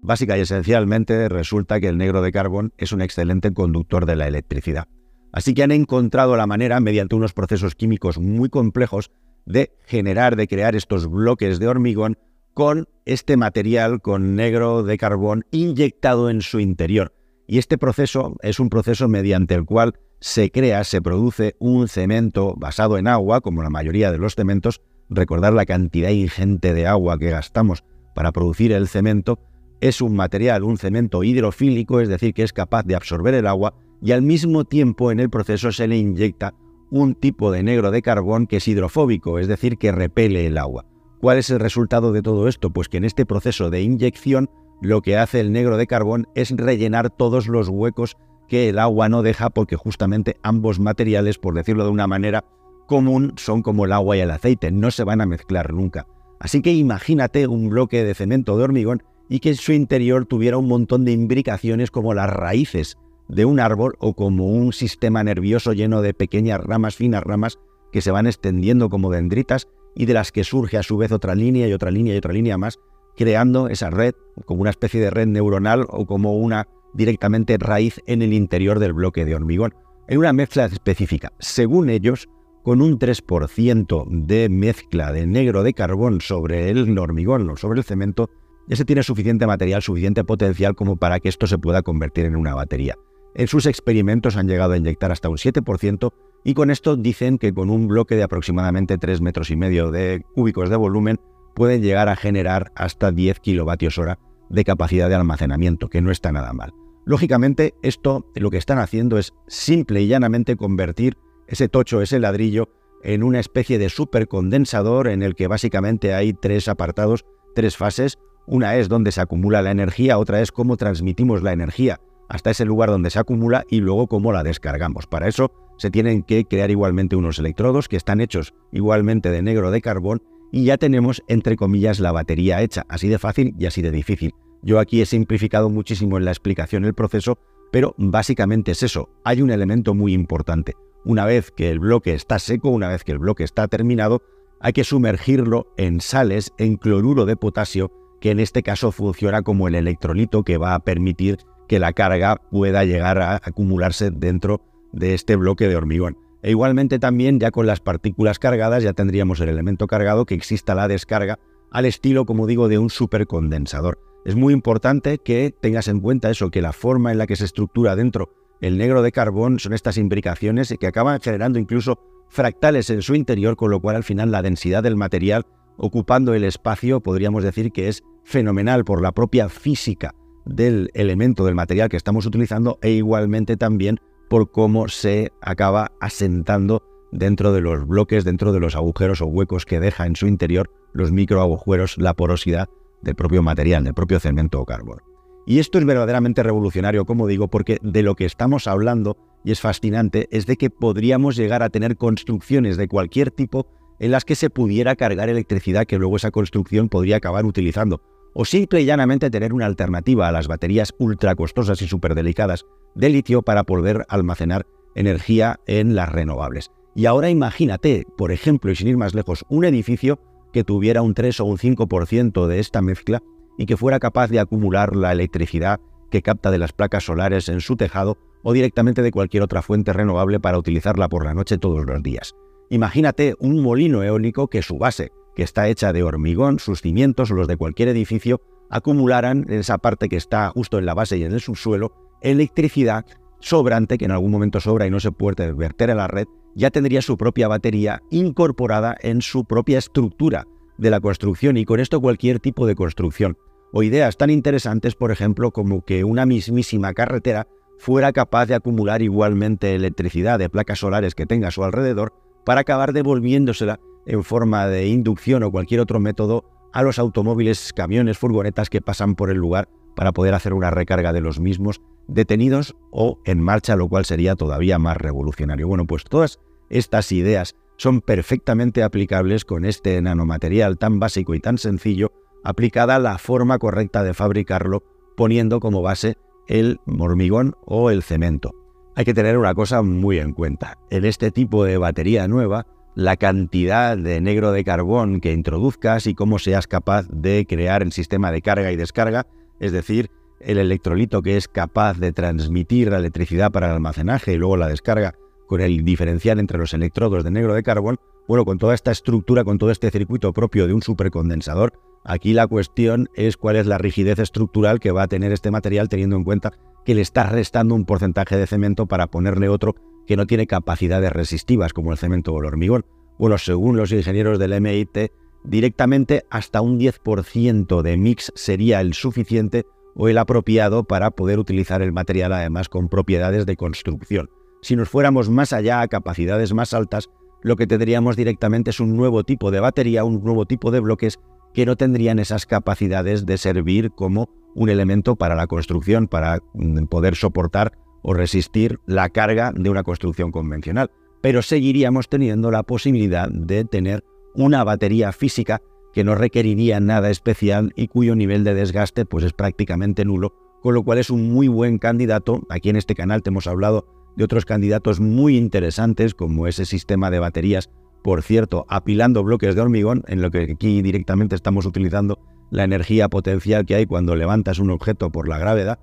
Básica 0.00 0.38
y 0.38 0.42
esencialmente 0.42 1.28
resulta 1.28 1.80
que 1.80 1.88
el 1.88 1.98
negro 1.98 2.22
de 2.22 2.30
carbón 2.30 2.72
es 2.78 2.92
un 2.92 3.02
excelente 3.02 3.52
conductor 3.52 4.06
de 4.06 4.14
la 4.14 4.28
electricidad. 4.28 4.86
Así 5.32 5.52
que 5.52 5.64
han 5.64 5.72
encontrado 5.72 6.36
la 6.36 6.46
manera, 6.46 6.78
mediante 6.78 7.16
unos 7.16 7.32
procesos 7.32 7.74
químicos 7.74 8.18
muy 8.18 8.48
complejos, 8.48 9.10
de 9.44 9.72
generar, 9.86 10.36
de 10.36 10.46
crear 10.46 10.76
estos 10.76 11.10
bloques 11.10 11.58
de 11.58 11.66
hormigón 11.66 12.16
con 12.54 12.88
este 13.06 13.36
material, 13.36 14.00
con 14.00 14.36
negro 14.36 14.84
de 14.84 14.96
carbón 14.98 15.44
inyectado 15.50 16.30
en 16.30 16.42
su 16.42 16.60
interior. 16.60 17.17
Y 17.50 17.56
este 17.56 17.78
proceso 17.78 18.36
es 18.42 18.60
un 18.60 18.68
proceso 18.68 19.08
mediante 19.08 19.54
el 19.54 19.64
cual 19.64 19.94
se 20.20 20.50
crea, 20.50 20.84
se 20.84 21.00
produce 21.00 21.56
un 21.58 21.88
cemento 21.88 22.54
basado 22.58 22.98
en 22.98 23.08
agua, 23.08 23.40
como 23.40 23.62
la 23.62 23.70
mayoría 23.70 24.12
de 24.12 24.18
los 24.18 24.34
cementos. 24.34 24.82
Recordar 25.08 25.54
la 25.54 25.64
cantidad 25.64 26.10
ingente 26.10 26.74
de 26.74 26.86
agua 26.86 27.18
que 27.18 27.30
gastamos 27.30 27.84
para 28.14 28.32
producir 28.32 28.72
el 28.72 28.86
cemento. 28.86 29.38
Es 29.80 30.02
un 30.02 30.14
material, 30.14 30.62
un 30.62 30.76
cemento 30.76 31.24
hidrofílico, 31.24 32.00
es 32.00 32.10
decir, 32.10 32.34
que 32.34 32.42
es 32.42 32.52
capaz 32.52 32.82
de 32.82 32.96
absorber 32.96 33.32
el 33.32 33.46
agua 33.46 33.72
y 34.02 34.12
al 34.12 34.20
mismo 34.20 34.64
tiempo 34.64 35.10
en 35.10 35.18
el 35.18 35.30
proceso 35.30 35.72
se 35.72 35.88
le 35.88 35.96
inyecta 35.96 36.52
un 36.90 37.14
tipo 37.14 37.50
de 37.50 37.62
negro 37.62 37.90
de 37.90 38.02
carbón 38.02 38.46
que 38.46 38.58
es 38.58 38.68
hidrofóbico, 38.68 39.38
es 39.38 39.48
decir, 39.48 39.78
que 39.78 39.90
repele 39.90 40.46
el 40.46 40.58
agua. 40.58 40.84
¿Cuál 41.20 41.38
es 41.38 41.48
el 41.48 41.60
resultado 41.60 42.12
de 42.12 42.20
todo 42.20 42.46
esto? 42.46 42.70
Pues 42.70 42.90
que 42.90 42.98
en 42.98 43.04
este 43.04 43.24
proceso 43.24 43.70
de 43.70 43.80
inyección 43.80 44.50
lo 44.80 45.02
que 45.02 45.16
hace 45.16 45.40
el 45.40 45.52
negro 45.52 45.76
de 45.76 45.86
carbón 45.86 46.28
es 46.34 46.50
rellenar 46.50 47.10
todos 47.10 47.48
los 47.48 47.68
huecos 47.68 48.16
que 48.48 48.68
el 48.68 48.78
agua 48.78 49.08
no 49.08 49.22
deja 49.22 49.50
porque 49.50 49.76
justamente 49.76 50.36
ambos 50.42 50.80
materiales, 50.80 51.38
por 51.38 51.54
decirlo 51.54 51.84
de 51.84 51.90
una 51.90 52.06
manera 52.06 52.44
común, 52.86 53.34
son 53.36 53.62
como 53.62 53.84
el 53.84 53.92
agua 53.92 54.16
y 54.16 54.20
el 54.20 54.30
aceite, 54.30 54.70
no 54.70 54.90
se 54.90 55.04
van 55.04 55.20
a 55.20 55.26
mezclar 55.26 55.72
nunca. 55.72 56.06
Así 56.40 56.62
que 56.62 56.72
imagínate 56.72 57.46
un 57.46 57.68
bloque 57.68 58.04
de 58.04 58.14
cemento 58.14 58.56
de 58.56 58.64
hormigón 58.64 59.02
y 59.28 59.40
que 59.40 59.50
en 59.50 59.56
su 59.56 59.72
interior 59.72 60.24
tuviera 60.24 60.56
un 60.56 60.68
montón 60.68 61.04
de 61.04 61.12
imbricaciones 61.12 61.90
como 61.90 62.14
las 62.14 62.30
raíces 62.30 62.96
de 63.28 63.44
un 63.44 63.60
árbol 63.60 63.96
o 63.98 64.14
como 64.14 64.46
un 64.46 64.72
sistema 64.72 65.22
nervioso 65.22 65.74
lleno 65.74 66.00
de 66.00 66.14
pequeñas 66.14 66.60
ramas, 66.60 66.96
finas 66.96 67.22
ramas, 67.22 67.58
que 67.92 68.00
se 68.00 68.10
van 68.10 68.26
extendiendo 68.26 68.88
como 68.88 69.10
dendritas 69.10 69.68
y 69.94 70.06
de 70.06 70.14
las 70.14 70.32
que 70.32 70.44
surge 70.44 70.78
a 70.78 70.82
su 70.82 70.96
vez 70.96 71.12
otra 71.12 71.34
línea 71.34 71.68
y 71.68 71.72
otra 71.72 71.90
línea 71.90 72.14
y 72.14 72.18
otra 72.18 72.32
línea 72.32 72.56
más, 72.56 72.78
creando 73.18 73.68
esa 73.68 73.90
red 73.90 74.14
como 74.46 74.60
una 74.62 74.70
especie 74.70 75.00
de 75.00 75.10
red 75.10 75.26
neuronal 75.26 75.84
o 75.88 76.06
como 76.06 76.38
una 76.38 76.68
directamente 76.94 77.58
raíz 77.58 78.00
en 78.06 78.22
el 78.22 78.32
interior 78.32 78.78
del 78.78 78.92
bloque 78.92 79.24
de 79.24 79.34
hormigón, 79.34 79.74
en 80.06 80.18
una 80.18 80.32
mezcla 80.32 80.66
específica. 80.66 81.32
Según 81.40 81.90
ellos, 81.90 82.28
con 82.62 82.80
un 82.80 82.98
3% 82.98 84.06
de 84.08 84.48
mezcla 84.48 85.12
de 85.12 85.26
negro 85.26 85.64
de 85.64 85.74
carbón 85.74 86.20
sobre 86.20 86.70
el 86.70 86.96
hormigón 86.96 87.50
o 87.50 87.56
sobre 87.56 87.80
el 87.80 87.84
cemento, 87.84 88.30
ya 88.68 88.76
se 88.76 88.84
tiene 88.84 89.02
suficiente 89.02 89.46
material, 89.46 89.82
suficiente 89.82 90.22
potencial 90.22 90.76
como 90.76 90.96
para 90.96 91.18
que 91.18 91.28
esto 91.28 91.46
se 91.46 91.58
pueda 91.58 91.82
convertir 91.82 92.24
en 92.24 92.36
una 92.36 92.54
batería. 92.54 92.94
En 93.34 93.48
sus 93.48 93.66
experimentos 93.66 94.36
han 94.36 94.46
llegado 94.46 94.74
a 94.74 94.78
inyectar 94.78 95.10
hasta 95.10 95.28
un 95.28 95.38
7% 95.38 96.12
y 96.44 96.54
con 96.54 96.70
esto 96.70 96.96
dicen 96.96 97.38
que 97.38 97.52
con 97.52 97.68
un 97.68 97.88
bloque 97.88 98.14
de 98.14 98.22
aproximadamente 98.22 98.96
3 98.96 99.20
metros 99.20 99.50
y 99.50 99.56
medio 99.56 99.90
de 99.90 100.22
cúbicos 100.34 100.70
de 100.70 100.76
volumen 100.76 101.18
pueden 101.58 101.82
llegar 101.82 102.08
a 102.08 102.16
generar 102.16 102.70
hasta 102.76 103.10
10 103.10 103.40
kilovatios 103.40 103.98
hora 103.98 104.18
de 104.48 104.64
capacidad 104.64 105.08
de 105.08 105.16
almacenamiento, 105.16 105.88
que 105.88 106.00
no 106.00 106.10
está 106.10 106.32
nada 106.32 106.52
mal. 106.52 106.72
Lógicamente, 107.04 107.74
esto 107.82 108.30
lo 108.34 108.50
que 108.50 108.58
están 108.58 108.78
haciendo 108.78 109.18
es 109.18 109.34
simple 109.48 110.00
y 110.00 110.06
llanamente 110.06 110.56
convertir 110.56 111.18
ese 111.48 111.68
tocho, 111.68 112.00
ese 112.00 112.20
ladrillo, 112.20 112.68
en 113.02 113.22
una 113.22 113.40
especie 113.40 113.78
de 113.78 113.88
supercondensador 113.88 115.08
en 115.08 115.22
el 115.22 115.34
que 115.34 115.48
básicamente 115.48 116.14
hay 116.14 116.32
tres 116.32 116.68
apartados, 116.68 117.24
tres 117.54 117.76
fases. 117.76 118.18
Una 118.46 118.76
es 118.76 118.88
donde 118.88 119.12
se 119.12 119.20
acumula 119.20 119.60
la 119.60 119.72
energía, 119.72 120.18
otra 120.18 120.40
es 120.40 120.52
cómo 120.52 120.76
transmitimos 120.76 121.42
la 121.42 121.52
energía 121.52 122.00
hasta 122.28 122.50
ese 122.50 122.64
lugar 122.64 122.90
donde 122.90 123.10
se 123.10 123.18
acumula 123.18 123.64
y 123.68 123.80
luego 123.80 124.06
cómo 124.06 124.32
la 124.32 124.42
descargamos. 124.42 125.06
Para 125.06 125.28
eso 125.28 125.50
se 125.78 125.90
tienen 125.90 126.22
que 126.22 126.44
crear 126.44 126.70
igualmente 126.70 127.16
unos 127.16 127.38
electrodos 127.38 127.88
que 127.88 127.96
están 127.96 128.20
hechos 128.20 128.54
igualmente 128.70 129.30
de 129.30 129.42
negro 129.42 129.70
de 129.70 129.80
carbón 129.80 130.22
y 130.50 130.64
ya 130.64 130.78
tenemos 130.78 131.22
entre 131.28 131.56
comillas 131.56 132.00
la 132.00 132.12
batería 132.12 132.62
hecha, 132.62 132.84
así 132.88 133.08
de 133.08 133.18
fácil 133.18 133.54
y 133.58 133.66
así 133.66 133.82
de 133.82 133.90
difícil. 133.90 134.34
Yo 134.62 134.78
aquí 134.78 135.00
he 135.00 135.06
simplificado 135.06 135.70
muchísimo 135.70 136.18
en 136.18 136.24
la 136.24 136.30
explicación 136.30 136.84
el 136.84 136.94
proceso, 136.94 137.38
pero 137.70 137.94
básicamente 137.98 138.72
es 138.72 138.82
eso, 138.82 139.10
hay 139.24 139.42
un 139.42 139.50
elemento 139.50 139.94
muy 139.94 140.14
importante. 140.14 140.74
Una 141.04 141.24
vez 141.24 141.50
que 141.50 141.70
el 141.70 141.78
bloque 141.78 142.14
está 142.14 142.38
seco, 142.38 142.70
una 142.70 142.88
vez 142.88 143.04
que 143.04 143.12
el 143.12 143.18
bloque 143.18 143.44
está 143.44 143.68
terminado, 143.68 144.22
hay 144.60 144.72
que 144.72 144.84
sumergirlo 144.84 145.72
en 145.76 146.00
sales, 146.00 146.52
en 146.58 146.76
cloruro 146.76 147.24
de 147.24 147.36
potasio, 147.36 147.92
que 148.20 148.30
en 148.30 148.40
este 148.40 148.62
caso 148.62 148.90
funciona 148.90 149.42
como 149.42 149.68
el 149.68 149.76
electrolito 149.76 150.42
que 150.42 150.58
va 150.58 150.74
a 150.74 150.80
permitir 150.80 151.38
que 151.68 151.78
la 151.78 151.92
carga 151.92 152.36
pueda 152.50 152.84
llegar 152.84 153.20
a 153.20 153.36
acumularse 153.36 154.10
dentro 154.10 154.60
de 154.92 155.14
este 155.14 155.36
bloque 155.36 155.68
de 155.68 155.76
hormigón. 155.76 156.16
E 156.42 156.50
igualmente 156.50 156.98
también 156.98 157.40
ya 157.40 157.50
con 157.50 157.66
las 157.66 157.80
partículas 157.80 158.38
cargadas 158.38 158.82
ya 158.82 158.92
tendríamos 158.92 159.40
el 159.40 159.48
elemento 159.48 159.86
cargado 159.86 160.24
que 160.24 160.34
exista 160.34 160.74
la 160.74 160.88
descarga 160.88 161.38
al 161.70 161.84
estilo, 161.84 162.24
como 162.24 162.46
digo, 162.46 162.68
de 162.68 162.78
un 162.78 162.90
supercondensador. 162.90 163.98
Es 164.24 164.36
muy 164.36 164.52
importante 164.52 165.18
que 165.18 165.54
tengas 165.60 165.88
en 165.88 166.00
cuenta 166.00 166.30
eso, 166.30 166.50
que 166.50 166.62
la 166.62 166.72
forma 166.72 167.12
en 167.12 167.18
la 167.18 167.26
que 167.26 167.36
se 167.36 167.44
estructura 167.44 167.96
dentro 167.96 168.30
el 168.60 168.76
negro 168.76 169.02
de 169.02 169.12
carbón 169.12 169.58
son 169.58 169.72
estas 169.72 169.98
imbricaciones 169.98 170.74
que 170.78 170.86
acaban 170.86 171.20
generando 171.20 171.58
incluso 171.58 172.00
fractales 172.28 172.90
en 172.90 173.02
su 173.02 173.14
interior, 173.14 173.56
con 173.56 173.70
lo 173.70 173.80
cual 173.80 173.96
al 173.96 174.04
final 174.04 174.30
la 174.30 174.42
densidad 174.42 174.82
del 174.82 174.96
material 174.96 175.46
ocupando 175.76 176.34
el 176.34 176.44
espacio 176.44 177.00
podríamos 177.00 177.44
decir 177.44 177.70
que 177.70 177.88
es 177.88 178.02
fenomenal 178.24 178.84
por 178.84 179.00
la 179.00 179.12
propia 179.12 179.48
física 179.48 180.14
del 180.44 180.90
elemento, 180.94 181.44
del 181.44 181.54
material 181.54 181.88
que 181.88 181.96
estamos 181.96 182.26
utilizando 182.26 182.78
e 182.82 182.90
igualmente 182.90 183.56
también 183.56 184.00
por 184.28 184.50
cómo 184.50 184.88
se 184.88 185.32
acaba 185.40 185.92
asentando 186.00 186.82
dentro 187.12 187.52
de 187.52 187.60
los 187.60 187.86
bloques, 187.86 188.24
dentro 188.24 188.52
de 188.52 188.60
los 188.60 188.76
agujeros 188.76 189.20
o 189.20 189.26
huecos 189.26 189.64
que 189.64 189.80
deja 189.80 190.06
en 190.06 190.16
su 190.16 190.26
interior 190.26 190.70
los 190.92 191.12
microagujeros, 191.12 191.96
la 191.98 192.14
porosidad 192.14 192.68
del 193.02 193.14
propio 193.14 193.42
material, 193.42 193.84
del 193.84 193.94
propio 193.94 194.20
cemento 194.20 194.60
o 194.60 194.66
carbón. 194.66 194.98
Y 195.46 195.60
esto 195.60 195.78
es 195.78 195.86
verdaderamente 195.86 196.42
revolucionario, 196.42 197.06
como 197.06 197.26
digo, 197.26 197.48
porque 197.48 197.78
de 197.80 198.02
lo 198.02 198.14
que 198.14 198.26
estamos 198.26 198.66
hablando 198.66 199.16
y 199.44 199.52
es 199.52 199.60
fascinante, 199.60 200.28
es 200.30 200.46
de 200.46 200.56
que 200.56 200.68
podríamos 200.68 201.36
llegar 201.36 201.62
a 201.62 201.70
tener 201.70 201.96
construcciones 201.96 202.76
de 202.76 202.88
cualquier 202.88 203.30
tipo 203.30 203.66
en 203.98 204.10
las 204.10 204.24
que 204.24 204.34
se 204.34 204.50
pudiera 204.50 204.96
cargar 204.96 205.28
electricidad 205.28 205.86
que 205.86 205.98
luego 205.98 206.16
esa 206.16 206.30
construcción 206.30 206.88
podría 206.88 207.16
acabar 207.16 207.46
utilizando, 207.46 208.02
o 208.40 208.44
simple 208.44 208.80
y 208.80 208.84
llanamente 208.84 209.30
tener 209.30 209.52
una 209.52 209.66
alternativa 209.66 210.28
a 210.28 210.32
las 210.32 210.46
baterías 210.46 210.94
ultra 211.00 211.34
costosas 211.34 211.82
y 211.82 211.88
súper 211.88 212.14
delicadas 212.14 212.66
de 212.94 213.08
litio 213.08 213.42
para 213.42 213.64
poder 213.64 214.06
almacenar 214.08 214.64
energía 214.94 215.58
en 215.66 215.96
las 215.96 216.08
renovables. 216.08 216.70
Y 216.94 217.06
ahora 217.06 217.30
imagínate, 217.30 218.04
por 218.16 218.30
ejemplo, 218.30 218.70
y 218.70 218.76
sin 218.76 218.86
ir 218.86 218.96
más 218.96 219.12
lejos, 219.12 219.44
un 219.48 219.64
edificio 219.64 220.20
que 220.52 220.62
tuviera 220.62 221.02
un 221.02 221.14
3 221.14 221.40
o 221.40 221.46
un 221.46 221.58
5% 221.58 222.46
de 222.46 222.60
esta 222.60 222.80
mezcla 222.80 223.24
y 223.58 223.66
que 223.66 223.76
fuera 223.76 223.98
capaz 223.98 224.28
de 224.28 224.38
acumular 224.38 224.94
la 224.94 225.10
electricidad 225.10 225.80
que 226.08 226.22
capta 226.22 226.52
de 226.52 226.58
las 226.58 226.72
placas 226.72 227.06
solares 227.06 227.48
en 227.48 227.60
su 227.60 227.74
tejado 227.74 228.18
o 228.44 228.52
directamente 228.52 229.02
de 229.02 229.10
cualquier 229.10 229.42
otra 229.42 229.62
fuente 229.62 229.92
renovable 229.92 230.38
para 230.38 230.58
utilizarla 230.58 231.08
por 231.08 231.24
la 231.24 231.34
noche 231.34 231.58
todos 231.58 231.84
los 231.84 232.04
días. 232.04 232.36
Imagínate 232.70 233.34
un 233.40 233.60
molino 233.60 234.04
eólico 234.04 234.46
que 234.46 234.62
su 234.62 234.78
base, 234.78 235.10
que 235.38 235.44
está 235.44 235.68
hecha 235.68 235.92
de 235.92 236.02
hormigón, 236.02 236.58
sus 236.58 236.82
cimientos 236.82 237.30
los 237.30 237.46
de 237.46 237.56
cualquier 237.56 237.86
edificio, 237.90 238.40
acumularan 238.70 239.46
en 239.48 239.60
esa 239.60 239.78
parte 239.78 240.08
que 240.08 240.16
está 240.16 240.50
justo 240.50 240.80
en 240.80 240.84
la 240.84 240.94
base 240.94 241.16
y 241.16 241.22
en 241.22 241.30
el 241.30 241.40
subsuelo 241.40 241.92
electricidad 242.22 243.06
sobrante, 243.38 243.98
que 243.98 244.06
en 244.06 244.10
algún 244.10 244.32
momento 244.32 244.58
sobra 244.58 244.88
y 244.88 244.90
no 244.90 244.98
se 244.98 245.12
puede 245.12 245.52
verter 245.52 245.90
en 245.90 245.98
la 245.98 246.08
red, 246.08 246.26
ya 246.56 246.72
tendría 246.72 247.02
su 247.02 247.16
propia 247.16 247.46
batería 247.46 248.02
incorporada 248.10 248.96
en 249.00 249.22
su 249.22 249.44
propia 249.44 249.78
estructura 249.78 250.48
de 250.76 250.90
la 250.90 250.98
construcción 250.98 251.56
y 251.56 251.64
con 251.64 251.78
esto 251.78 252.00
cualquier 252.00 252.40
tipo 252.40 252.66
de 252.66 252.74
construcción. 252.74 253.38
O 253.72 253.84
ideas 253.84 254.16
tan 254.16 254.30
interesantes, 254.30 254.96
por 254.96 255.12
ejemplo, 255.12 255.52
como 255.52 255.84
que 255.84 256.02
una 256.02 256.26
mismísima 256.26 256.94
carretera 256.94 257.46
fuera 257.78 258.12
capaz 258.12 258.46
de 258.46 258.56
acumular 258.56 259.02
igualmente 259.02 259.76
electricidad 259.76 260.40
de 260.40 260.50
placas 260.50 260.80
solares 260.80 261.14
que 261.14 261.26
tenga 261.26 261.46
a 261.46 261.52
su 261.52 261.62
alrededor 261.62 262.12
para 262.44 262.62
acabar 262.62 262.92
devolviéndosela 262.92 263.78
en 264.08 264.24
forma 264.24 264.66
de 264.66 264.88
inducción 264.88 265.42
o 265.44 265.52
cualquier 265.52 265.80
otro 265.80 266.00
método 266.00 266.44
a 266.72 266.82
los 266.82 266.98
automóviles, 266.98 267.72
camiones, 267.72 268.18
furgonetas 268.18 268.70
que 268.70 268.80
pasan 268.80 269.14
por 269.14 269.30
el 269.30 269.36
lugar 269.36 269.68
para 269.94 270.12
poder 270.12 270.34
hacer 270.34 270.54
una 270.54 270.70
recarga 270.70 271.12
de 271.12 271.20
los 271.20 271.38
mismos 271.38 271.82
detenidos 272.08 272.74
o 272.90 273.20
en 273.24 273.40
marcha, 273.40 273.76
lo 273.76 273.88
cual 273.88 274.06
sería 274.06 274.34
todavía 274.34 274.78
más 274.78 274.96
revolucionario. 274.96 275.68
Bueno, 275.68 275.86
pues 275.86 276.04
todas 276.04 276.40
estas 276.70 277.12
ideas 277.12 277.54
son 277.76 278.00
perfectamente 278.00 278.82
aplicables 278.82 279.44
con 279.44 279.64
este 279.64 280.00
nanomaterial 280.00 280.78
tan 280.78 280.98
básico 280.98 281.34
y 281.34 281.40
tan 281.40 281.58
sencillo, 281.58 282.12
aplicada 282.44 282.98
la 282.98 283.18
forma 283.18 283.58
correcta 283.58 284.02
de 284.02 284.14
fabricarlo, 284.14 284.82
poniendo 285.16 285.60
como 285.60 285.82
base 285.82 286.16
el 286.46 286.80
hormigón 286.98 287.56
o 287.66 287.90
el 287.90 288.02
cemento. 288.02 288.52
Hay 288.96 289.04
que 289.04 289.14
tener 289.14 289.36
una 289.36 289.54
cosa 289.54 289.82
muy 289.82 290.18
en 290.18 290.32
cuenta. 290.32 290.78
En 290.90 291.04
este 291.04 291.30
tipo 291.30 291.64
de 291.64 291.76
batería 291.76 292.26
nueva, 292.26 292.66
la 292.98 293.16
cantidad 293.16 293.96
de 293.96 294.20
negro 294.20 294.50
de 294.50 294.64
carbón 294.64 295.20
que 295.20 295.32
introduzcas 295.32 296.08
y 296.08 296.16
cómo 296.16 296.40
seas 296.40 296.66
capaz 296.66 297.06
de 297.08 297.46
crear 297.48 297.84
el 297.84 297.92
sistema 297.92 298.32
de 298.32 298.42
carga 298.42 298.72
y 298.72 298.76
descarga, 298.76 299.28
es 299.60 299.70
decir, 299.70 300.10
el 300.40 300.58
electrolito 300.58 301.22
que 301.22 301.36
es 301.36 301.46
capaz 301.46 302.00
de 302.00 302.10
transmitir 302.10 302.90
la 302.90 302.96
electricidad 302.96 303.52
para 303.52 303.68
el 303.68 303.74
almacenaje 303.74 304.32
y 304.32 304.36
luego 304.36 304.56
la 304.56 304.66
descarga 304.66 305.14
con 305.46 305.60
el 305.60 305.84
diferencial 305.84 306.40
entre 306.40 306.58
los 306.58 306.74
electrodos 306.74 307.22
de 307.22 307.30
negro 307.30 307.54
de 307.54 307.62
carbón, 307.62 307.98
bueno, 308.26 308.44
con 308.44 308.58
toda 308.58 308.74
esta 308.74 308.90
estructura, 308.90 309.44
con 309.44 309.58
todo 309.58 309.70
este 309.70 309.92
circuito 309.92 310.32
propio 310.32 310.66
de 310.66 310.74
un 310.74 310.82
supercondensador, 310.82 311.74
aquí 312.02 312.32
la 312.32 312.48
cuestión 312.48 313.10
es 313.14 313.36
cuál 313.36 313.54
es 313.54 313.66
la 313.68 313.78
rigidez 313.78 314.18
estructural 314.18 314.80
que 314.80 314.90
va 314.90 315.04
a 315.04 315.08
tener 315.08 315.30
este 315.30 315.52
material 315.52 315.88
teniendo 315.88 316.16
en 316.16 316.24
cuenta 316.24 316.52
que 316.84 316.96
le 316.96 317.02
está 317.02 317.28
restando 317.28 317.76
un 317.76 317.84
porcentaje 317.84 318.36
de 318.36 318.48
cemento 318.48 318.86
para 318.86 319.06
ponerle 319.06 319.48
otro 319.48 319.76
que 320.08 320.16
no 320.16 320.26
tiene 320.26 320.46
capacidades 320.46 321.12
resistivas 321.12 321.74
como 321.74 321.92
el 321.92 321.98
cemento 321.98 322.32
o 322.32 322.40
el 322.40 322.46
hormigón. 322.46 322.86
Bueno, 323.18 323.36
según 323.36 323.76
los 323.76 323.92
ingenieros 323.92 324.38
del 324.38 324.58
MIT, 324.58 325.12
directamente 325.44 326.24
hasta 326.30 326.62
un 326.62 326.80
10% 326.80 327.82
de 327.82 327.96
mix 327.98 328.32
sería 328.34 328.80
el 328.80 328.94
suficiente 328.94 329.66
o 329.94 330.08
el 330.08 330.16
apropiado 330.16 330.84
para 330.84 331.10
poder 331.10 331.38
utilizar 331.38 331.82
el 331.82 331.92
material 331.92 332.32
además 332.32 332.70
con 332.70 332.88
propiedades 332.88 333.44
de 333.44 333.56
construcción. 333.56 334.30
Si 334.62 334.76
nos 334.76 334.88
fuéramos 334.88 335.28
más 335.28 335.52
allá 335.52 335.82
a 335.82 335.88
capacidades 335.88 336.54
más 336.54 336.72
altas, 336.72 337.10
lo 337.42 337.56
que 337.56 337.66
tendríamos 337.66 338.16
directamente 338.16 338.70
es 338.70 338.80
un 338.80 338.96
nuevo 338.96 339.24
tipo 339.24 339.50
de 339.50 339.60
batería, 339.60 340.04
un 340.04 340.24
nuevo 340.24 340.46
tipo 340.46 340.70
de 340.70 340.80
bloques 340.80 341.18
que 341.52 341.66
no 341.66 341.76
tendrían 341.76 342.18
esas 342.18 342.46
capacidades 342.46 343.26
de 343.26 343.36
servir 343.36 343.90
como 343.90 344.30
un 344.54 344.70
elemento 344.70 345.16
para 345.16 345.34
la 345.34 345.46
construcción, 345.46 346.08
para 346.08 346.38
mm, 346.54 346.84
poder 346.84 347.14
soportar 347.14 347.72
o 348.02 348.14
resistir 348.14 348.78
la 348.86 349.08
carga 349.08 349.52
de 349.54 349.70
una 349.70 349.82
construcción 349.82 350.30
convencional. 350.30 350.90
Pero 351.20 351.42
seguiríamos 351.42 352.08
teniendo 352.08 352.50
la 352.50 352.62
posibilidad 352.62 353.28
de 353.28 353.64
tener 353.64 354.04
una 354.34 354.62
batería 354.64 355.12
física 355.12 355.60
que 355.92 356.04
no 356.04 356.14
requeriría 356.14 356.80
nada 356.80 357.10
especial 357.10 357.72
y 357.74 357.88
cuyo 357.88 358.14
nivel 358.14 358.44
de 358.44 358.54
desgaste 358.54 359.04
pues 359.04 359.24
es 359.24 359.32
prácticamente 359.32 360.04
nulo, 360.04 360.32
con 360.62 360.74
lo 360.74 360.84
cual 360.84 360.98
es 360.98 361.10
un 361.10 361.32
muy 361.32 361.48
buen 361.48 361.78
candidato. 361.78 362.42
Aquí 362.50 362.68
en 362.70 362.76
este 362.76 362.94
canal 362.94 363.22
te 363.22 363.30
hemos 363.30 363.46
hablado 363.46 363.86
de 364.16 364.24
otros 364.24 364.44
candidatos 364.44 365.00
muy 365.00 365.36
interesantes 365.36 366.14
como 366.14 366.46
ese 366.46 366.66
sistema 366.66 367.10
de 367.10 367.18
baterías, 367.18 367.70
por 368.02 368.22
cierto, 368.22 368.64
apilando 368.68 369.22
bloques 369.22 369.54
de 369.54 369.60
hormigón, 369.60 370.02
en 370.08 370.22
lo 370.22 370.30
que 370.30 370.52
aquí 370.52 370.82
directamente 370.82 371.34
estamos 371.34 371.66
utilizando 371.66 372.18
la 372.50 372.64
energía 372.64 373.08
potencial 373.08 373.66
que 373.66 373.74
hay 373.74 373.86
cuando 373.86 374.16
levantas 374.16 374.58
un 374.58 374.70
objeto 374.70 375.10
por 375.10 375.28
la 375.28 375.38
gravedad. 375.38 375.78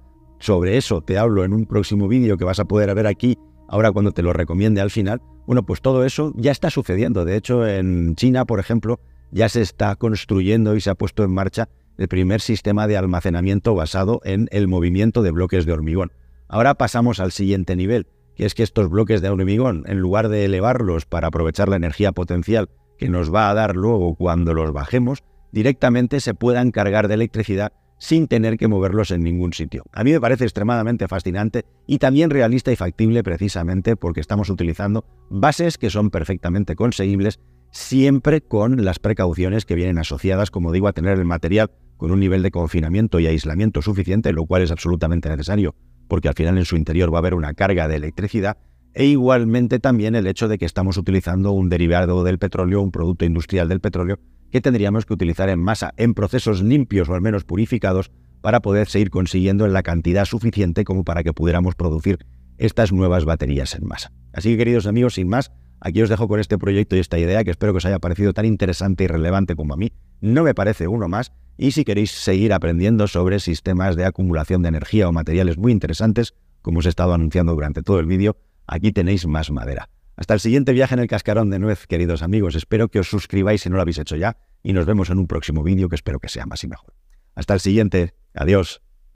Sobre 0.46 0.78
eso 0.78 1.02
te 1.02 1.18
hablo 1.18 1.44
en 1.44 1.54
un 1.54 1.66
próximo 1.66 2.08
vídeo 2.08 2.38
que 2.38 2.46
vas 2.46 2.60
a 2.60 2.66
poder 2.66 2.94
ver 2.94 3.08
aquí, 3.08 3.36
ahora 3.68 3.92
cuando 3.92 4.12
te 4.12 4.22
lo 4.22 4.32
recomiende 4.32 4.80
al 4.80 4.92
final. 4.92 5.20
Bueno, 5.48 5.66
pues 5.66 5.82
todo 5.82 6.06
eso 6.06 6.34
ya 6.36 6.52
está 6.52 6.70
sucediendo. 6.70 7.26
De 7.26 7.36
hecho, 7.36 7.66
en 7.66 8.16
China, 8.16 8.46
por 8.46 8.60
ejemplo, 8.60 9.00
ya 9.32 9.50
se 9.50 9.64
está 9.64 9.96
construyendo 9.96 10.76
y 10.76 10.82
se 10.82 10.92
ha 10.92 10.94
puesto 10.94 11.24
en 11.24 11.34
marcha 11.34 11.68
el 11.98 12.08
primer 12.08 12.42
sistema 12.42 12.86
de 12.86 12.96
almacenamiento 12.96 13.74
basado 13.74 14.22
en 14.24 14.48
el 14.52 14.68
movimiento 14.68 15.24
de 15.24 15.32
bloques 15.32 15.66
de 15.66 15.74
hormigón. 15.74 16.12
Ahora 16.48 16.76
pasamos 16.76 17.20
al 17.20 17.32
siguiente 17.32 17.76
nivel, 17.76 18.06
que 18.36 18.46
es 18.46 18.54
que 18.54 18.62
estos 18.62 18.88
bloques 18.88 19.24
de 19.24 19.30
hormigón, 19.30 19.84
en 19.88 19.98
lugar 19.98 20.30
de 20.30 20.46
elevarlos 20.46 21.08
para 21.08 21.30
aprovechar 21.30 21.70
la 21.70 21.78
energía 21.78 22.12
potencial 22.12 22.70
que 23.00 23.10
nos 23.10 23.34
va 23.34 23.50
a 23.50 23.56
dar 23.56 23.76
luego 23.76 24.14
cuando 24.14 24.54
los 24.54 24.74
bajemos, 24.74 25.24
directamente 25.52 26.20
se 26.20 26.36
puedan 26.36 26.70
cargar 26.70 27.08
de 27.08 27.16
electricidad 27.16 27.74
sin 27.98 28.28
tener 28.28 28.58
que 28.58 28.68
moverlos 28.68 29.12
en 29.12 29.24
ningún 29.24 29.54
sitio. 29.54 29.84
A 29.92 30.04
mí 30.04 30.12
me 30.12 30.22
parece 30.22 30.44
extremadamente 30.44 31.08
fascinante 31.08 31.66
y 31.88 31.98
también 31.98 32.30
realista 32.30 32.72
y 32.72 32.76
factible 32.76 33.24
precisamente 33.24 33.96
porque 33.96 34.22
estamos 34.22 34.50
utilizando 34.50 35.06
bases 35.30 35.78
que 35.78 35.90
son 35.90 36.10
perfectamente 36.10 36.76
conseguibles 36.76 37.40
siempre 37.72 38.42
con 38.42 38.86
las 38.86 39.00
precauciones 39.00 39.66
que 39.66 39.76
vienen 39.76 39.98
asociadas, 39.98 40.50
como 40.50 40.72
digo, 40.72 40.88
a 40.88 40.94
tener 40.94 41.20
el 41.20 41.26
material 41.26 41.72
con 41.98 42.12
un 42.12 42.20
nivel 42.20 42.42
de 42.42 42.52
confinamiento 42.52 43.20
y 43.20 43.28
aislamiento 43.28 43.82
suficiente, 43.82 44.34
lo 44.34 44.46
cual 44.46 44.62
es 44.62 44.72
absolutamente 44.72 45.30
necesario, 45.30 45.76
porque 46.08 46.28
al 46.28 46.36
final 46.36 46.58
en 46.58 46.66
su 46.66 46.78
interior 46.78 47.14
va 47.14 47.18
a 47.18 47.20
haber 47.20 47.34
una 47.34 47.54
carga 47.54 47.88
de 47.88 47.98
electricidad, 47.98 48.58
e 48.94 49.06
igualmente 49.06 49.80
también 49.80 50.16
el 50.16 50.26
hecho 50.26 50.48
de 50.48 50.58
que 50.58 50.66
estamos 50.66 50.96
utilizando 50.96 51.52
un 51.52 51.68
derivado 51.68 52.24
del 52.24 52.40
petróleo, 52.40 52.82
un 52.82 52.92
producto 52.92 53.26
industrial 53.26 53.68
del 53.68 53.82
petróleo, 53.82 54.20
que 54.56 54.62
tendríamos 54.62 55.06
que 55.06 55.12
utilizar 55.12 55.50
en 55.50 55.60
masa, 55.60 55.92
en 55.98 56.14
procesos 56.14 56.64
limpios 56.64 57.10
o 57.10 57.14
al 57.14 57.20
menos 57.20 57.44
purificados, 57.44 58.10
para 58.40 58.62
poder 58.62 58.88
seguir 58.88 59.10
consiguiendo 59.10 59.68
la 59.68 59.84
cantidad 59.84 60.24
suficiente 60.24 60.86
como 60.86 61.04
para 61.04 61.24
que 61.24 61.34
pudiéramos 61.34 61.76
producir 61.76 62.26
estas 62.58 62.94
nuevas 62.94 63.26
baterías 63.26 63.76
en 63.76 63.86
masa. 63.86 64.14
Así 64.32 64.52
que 64.52 64.58
queridos 64.60 64.88
amigos, 64.88 65.16
sin 65.16 65.28
más, 65.28 65.52
Aquí 65.82 66.02
os 66.02 66.08
dejo 66.08 66.30
con 66.30 66.40
este 66.40 66.58
proyecto 66.58 66.96
y 66.96 67.00
esta 67.00 67.20
idea 67.20 67.44
que 67.44 67.52
espero 67.52 67.74
que 67.74 67.80
os 67.80 67.86
haya 67.86 68.00
parecido 68.00 68.32
tan 68.32 68.46
interesante 68.46 69.04
y 69.04 69.08
relevante 69.08 69.58
como 69.58 69.74
a 69.74 69.78
mí. 69.78 69.92
No 70.22 70.44
me 70.44 70.56
parece 70.56 70.88
uno 70.88 71.10
más. 71.10 71.34
Y 71.58 71.72
si 71.72 71.84
queréis 71.84 72.12
seguir 72.12 72.54
aprendiendo 72.54 73.08
sobre 73.08 73.42
sistemas 73.42 73.98
de 73.98 74.06
acumulación 74.06 74.62
de 74.62 74.70
energía 74.70 75.10
o 75.10 75.12
materiales 75.12 75.58
muy 75.58 75.74
interesantes, 75.74 76.34
como 76.62 76.80
os 76.80 76.86
he 76.86 76.90
estado 76.90 77.14
anunciando 77.14 77.54
durante 77.54 77.84
todo 77.84 78.00
el 78.00 78.06
vídeo, 78.06 78.38
aquí 78.66 78.94
tenéis 78.94 79.28
más 79.28 79.52
madera. 79.52 79.90
Hasta 80.16 80.34
el 80.34 80.40
siguiente 80.40 80.72
viaje 80.72 80.94
en 80.94 81.02
el 81.02 81.08
cascarón 81.08 81.50
de 81.50 81.60
nuez, 81.60 81.88
queridos 81.88 82.22
amigos. 82.24 82.56
Espero 82.56 82.88
que 82.88 83.00
os 83.00 83.10
suscribáis 83.10 83.62
si 83.62 83.70
no 83.70 83.76
lo 83.76 83.82
habéis 83.82 83.98
hecho 83.98 84.16
ya 84.16 84.38
y 84.64 84.74
nos 84.74 84.86
vemos 84.86 85.10
en 85.10 85.18
un 85.18 85.28
próximo 85.28 85.64
vídeo 85.64 85.90
que 85.90 85.96
espero 85.96 86.20
que 86.20 86.30
sea 86.30 86.46
más 86.46 86.64
y 86.64 86.68
mejor. 86.68 86.94
Hasta 87.36 87.54
el 87.54 87.60
siguiente. 87.60 88.14
Adiós. 88.34 88.85